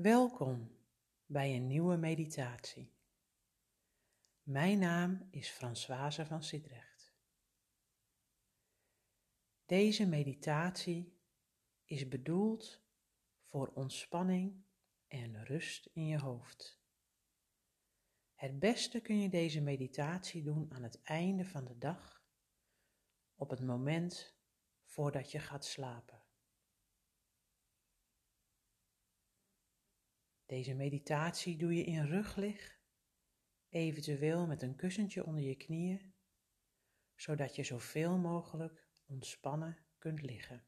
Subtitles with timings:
[0.00, 0.78] Welkom
[1.26, 2.92] bij een nieuwe meditatie.
[4.42, 7.14] Mijn naam is Françoise van Sidrecht.
[9.66, 11.18] Deze meditatie
[11.84, 12.82] is bedoeld
[13.44, 14.64] voor ontspanning
[15.08, 16.80] en rust in je hoofd.
[18.34, 22.24] Het beste kun je deze meditatie doen aan het einde van de dag,
[23.34, 24.34] op het moment
[24.84, 26.17] voordat je gaat slapen.
[30.48, 32.80] Deze meditatie doe je in ruglig,
[33.68, 36.14] eventueel met een kussentje onder je knieën,
[37.14, 40.66] zodat je zoveel mogelijk ontspannen kunt liggen.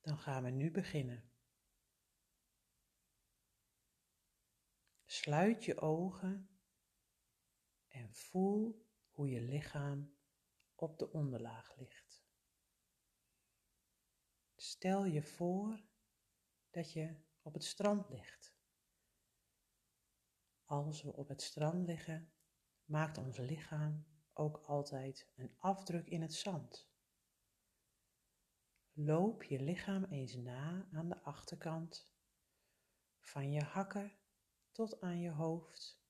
[0.00, 1.30] Dan gaan we nu beginnen.
[5.04, 6.60] Sluit je ogen
[7.88, 10.16] en voel hoe je lichaam
[10.74, 12.05] op de onderlaag ligt.
[14.66, 15.82] Stel je voor
[16.70, 18.54] dat je op het strand ligt.
[20.64, 22.32] Als we op het strand liggen,
[22.84, 26.90] maakt ons lichaam ook altijd een afdruk in het zand.
[28.92, 32.10] Loop je lichaam eens na aan de achterkant,
[33.18, 34.18] van je hakken
[34.70, 36.00] tot aan je hoofd.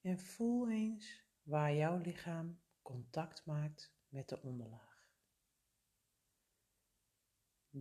[0.00, 4.95] En voel eens waar jouw lichaam contact maakt met de onderlaag.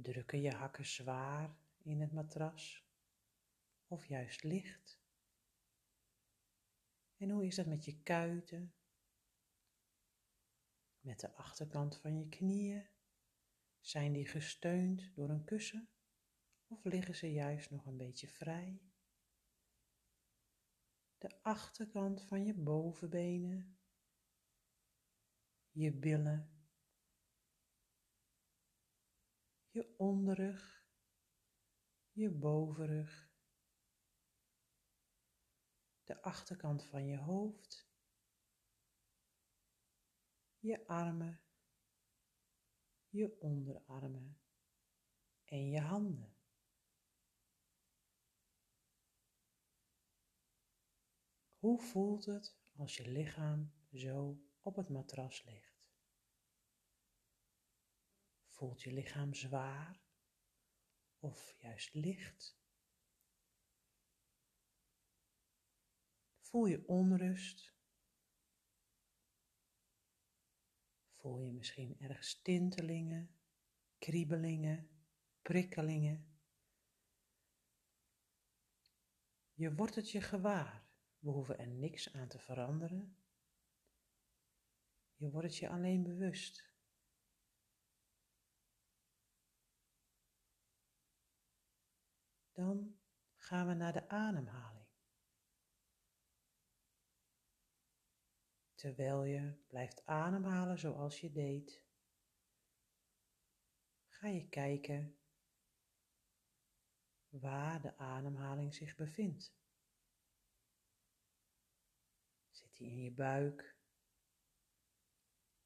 [0.01, 2.85] Drukken je hakken zwaar in het matras
[3.87, 4.99] of juist licht?
[7.17, 8.75] En hoe is dat met je kuiten?
[10.99, 12.87] Met de achterkant van je knieën?
[13.79, 15.89] Zijn die gesteund door een kussen
[16.67, 18.81] of liggen ze juist nog een beetje vrij?
[21.17, 23.77] De achterkant van je bovenbenen,
[25.71, 26.54] je billen
[29.75, 30.87] je onderrug,
[32.11, 33.33] je bovenrug,
[36.03, 37.89] de achterkant van je hoofd,
[40.59, 41.41] je armen,
[43.07, 44.41] je onderarmen
[45.45, 46.35] en je handen.
[51.57, 55.74] Hoe voelt het als je lichaam zo op het matras ligt?
[58.55, 60.01] Voelt je lichaam zwaar
[61.19, 62.57] of juist licht?
[66.39, 67.73] Voel je onrust?
[71.15, 73.35] Voel je misschien ergens tintelingen,
[73.97, 74.89] kriebelingen,
[75.41, 76.39] prikkelingen?
[79.53, 80.87] Je wordt het je gewaar.
[81.19, 83.17] We hoeven er niks aan te veranderen.
[85.15, 86.74] Je wordt het je alleen bewust.
[92.55, 92.99] Dan
[93.35, 94.87] gaan we naar de ademhaling.
[98.73, 101.83] Terwijl je blijft ademhalen zoals je deed,
[104.07, 105.17] ga je kijken
[107.29, 109.53] waar de ademhaling zich bevindt.
[112.49, 113.77] Zit die in je buik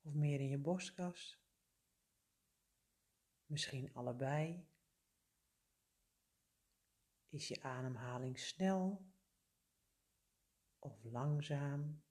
[0.02, 1.42] of meer in je borstkas?
[3.46, 4.69] Misschien allebei.
[7.30, 9.12] Is je ademhaling snel
[10.80, 12.04] of langzaam?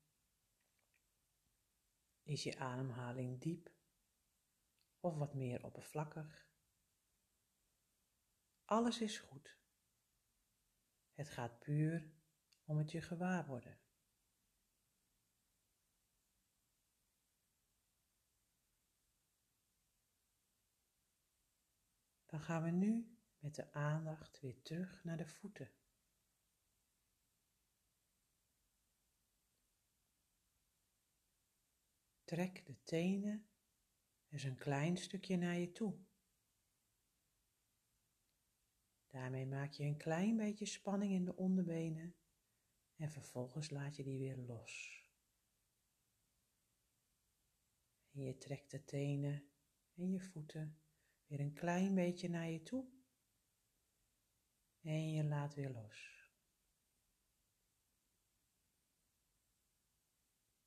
[2.23, 3.71] Is je ademhaling diep
[5.01, 6.51] of wat meer oppervlakkig?
[8.65, 9.59] Alles is goed.
[11.13, 12.13] Het gaat puur
[12.65, 13.81] om het je gewaar worden.
[22.27, 23.18] Dan gaan we nu
[23.49, 25.71] met de aandacht weer terug naar de voeten.
[32.25, 33.49] Trek de tenen
[34.29, 35.99] eens een klein stukje naar je toe.
[39.07, 42.17] Daarmee maak je een klein beetje spanning in de onderbenen
[42.97, 45.05] en vervolgens laat je die weer los.
[48.11, 49.51] En je trekt de tenen
[49.95, 50.81] en je voeten
[51.27, 52.98] weer een klein beetje naar je toe
[54.81, 56.27] en je laat weer los.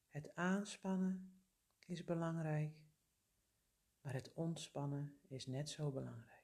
[0.08, 1.44] Het aanspannen
[1.86, 2.76] is belangrijk,
[4.02, 6.42] maar het ontspannen is net zo belangrijk.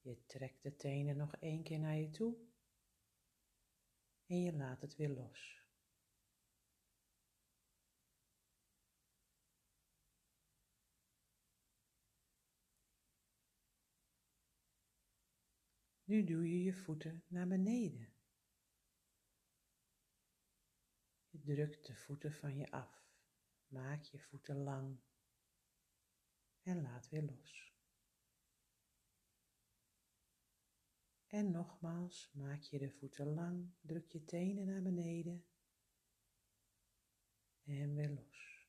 [0.00, 2.36] Je trekt de tenen nog één keer naar je toe
[4.26, 5.59] en je laat het weer los.
[16.10, 18.12] Nu doe je je voeten naar beneden.
[21.28, 23.08] Je drukt de voeten van je af.
[23.66, 25.00] Maak je voeten lang
[26.62, 27.74] en laat weer los.
[31.26, 35.44] En nogmaals, maak je de voeten lang, druk je tenen naar beneden
[37.62, 38.68] en weer los.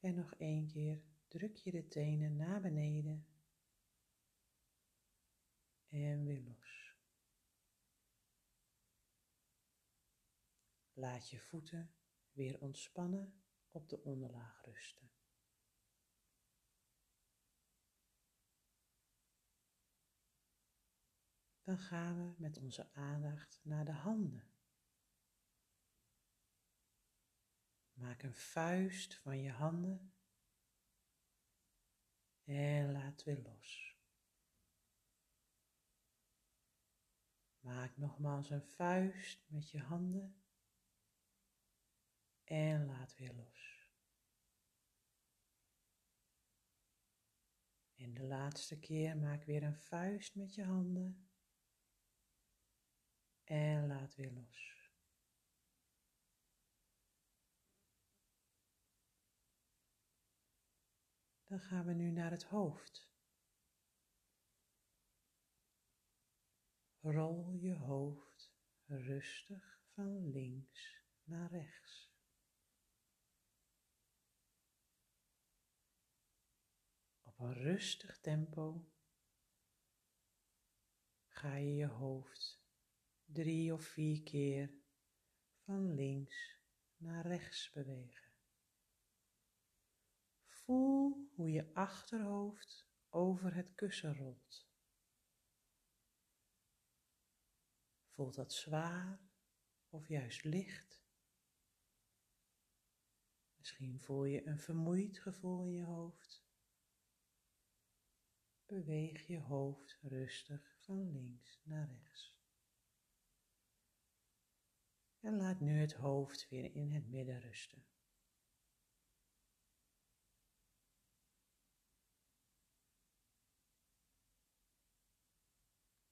[0.00, 3.26] En nog één keer, druk je de tenen naar beneden
[5.88, 6.96] en weer los.
[10.92, 11.94] Laat je voeten
[12.32, 15.10] weer ontspannen op de onderlaag rusten.
[21.62, 24.50] Dan gaan we met onze aandacht naar de handen.
[27.92, 30.12] Maak een vuist van je handen
[32.56, 33.98] en laat weer los.
[37.60, 40.42] Maak nogmaals een vuist met je handen
[42.44, 43.88] en laat weer los.
[47.94, 51.28] En de laatste keer maak weer een vuist met je handen
[53.44, 54.79] en laat weer los.
[61.50, 63.10] Dan gaan we nu naar het hoofd.
[67.00, 68.52] Rol je hoofd
[68.86, 72.12] rustig van links naar rechts.
[77.22, 78.90] Op een rustig tempo
[81.28, 82.62] ga je je hoofd
[83.24, 84.74] drie of vier keer
[85.64, 86.58] van links
[86.96, 88.29] naar rechts bewegen.
[90.64, 94.68] Voel hoe je achterhoofd over het kussen rolt.
[98.08, 99.20] Voelt dat zwaar
[99.88, 101.04] of juist licht?
[103.56, 106.44] Misschien voel je een vermoeid gevoel in je hoofd.
[108.66, 112.38] Beweeg je hoofd rustig van links naar rechts.
[115.20, 117.84] En laat nu het hoofd weer in het midden rusten.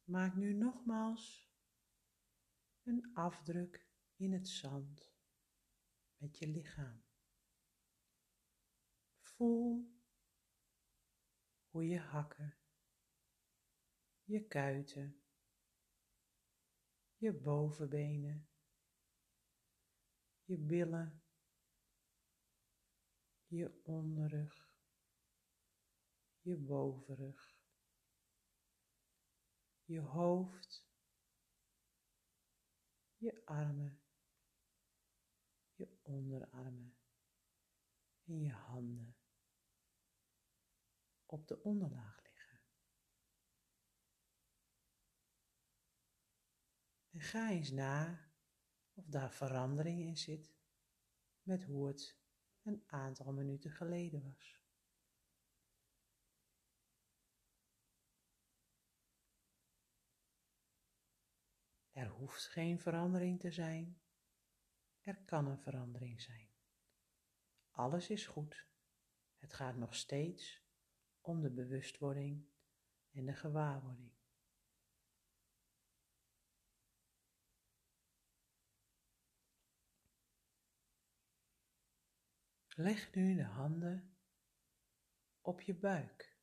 [0.08, 1.52] Maak nu nogmaals
[2.82, 5.12] een afdruk in het zand
[6.16, 7.05] met je lichaam.
[9.20, 9.96] Voel
[11.70, 12.58] hoe je hakken,
[14.25, 15.22] je kuiten,
[17.16, 18.49] je bovenbenen,
[20.44, 21.22] je billen,
[23.46, 24.75] je onderrug,
[26.40, 27.57] je bovenrug
[29.88, 30.87] je hoofd,
[33.17, 34.00] je armen,
[35.75, 36.96] je onderarmen
[38.25, 39.17] en je handen
[41.26, 42.61] op de onderlaag liggen.
[47.11, 48.31] En ga eens na
[48.93, 50.55] of daar verandering in zit
[51.43, 52.19] met hoe het
[52.62, 54.68] een aantal minuten geleden was.
[61.98, 64.00] Er hoeft geen verandering te zijn.
[65.00, 66.50] Er kan een verandering zijn.
[67.70, 68.67] Alles is goed.
[69.36, 70.62] Het gaat nog steeds
[71.20, 72.48] om de bewustwording
[73.10, 74.12] en de gewaarwording.
[82.69, 84.17] Leg nu de handen
[85.40, 86.38] op je buik.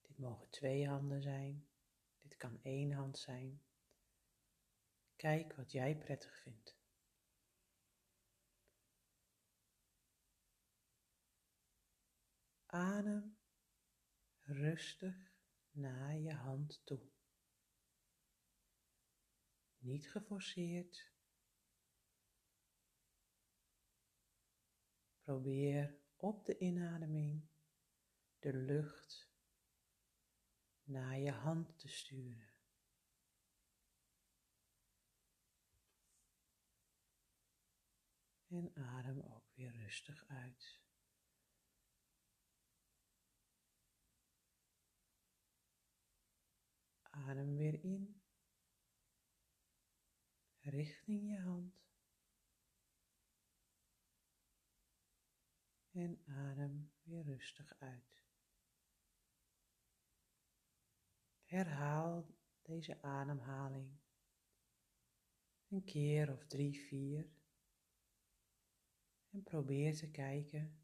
[0.00, 1.69] Dit mogen twee handen zijn
[2.40, 3.62] kan één hand zijn.
[5.16, 6.78] Kijk wat jij prettig vindt.
[12.66, 13.38] Adem
[14.42, 15.32] rustig
[15.70, 17.10] naar je hand toe.
[19.78, 21.12] Niet geforceerd.
[25.22, 27.48] Probeer op de inademing
[28.38, 29.29] de lucht
[30.90, 32.48] naar je hand te sturen.
[38.46, 40.80] En adem ook weer rustig uit.
[47.02, 48.22] Adem weer in,
[50.60, 51.78] richting je hand.
[55.90, 58.19] En adem weer rustig uit.
[61.50, 62.26] Herhaal
[62.62, 63.98] deze ademhaling
[65.68, 67.30] een keer of drie, vier.
[69.30, 70.78] En probeer te kijken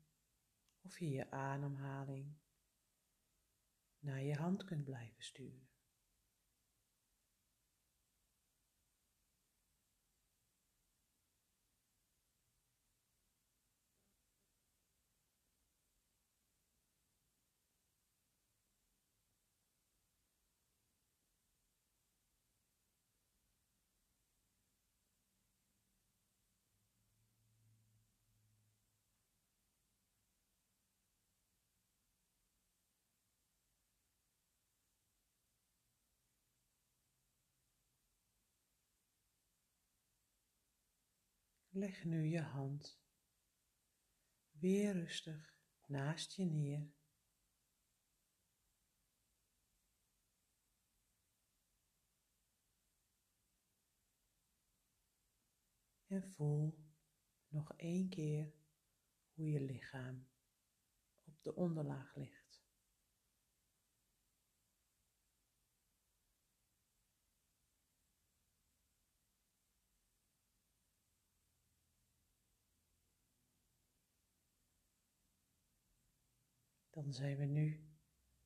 [0.83, 2.37] of je je ademhaling
[3.99, 5.69] naar je hand kunt blijven sturen.
[41.77, 43.01] Leg nu je hand
[44.51, 45.57] weer rustig
[45.87, 46.93] naast je neer.
[56.07, 56.79] En voel
[57.49, 58.53] nog één keer
[59.33, 60.29] hoe je lichaam
[61.25, 62.46] op de onderlaag ligt.
[76.97, 77.89] Dan zijn we nu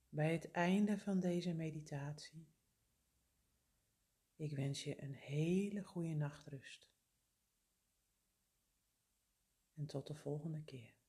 [0.09, 2.49] bij het einde van deze meditatie.
[4.37, 6.91] Ik wens je een hele goede nachtrust.
[9.75, 11.00] En tot de volgende keer.